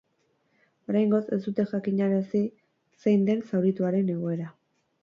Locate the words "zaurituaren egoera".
3.53-4.53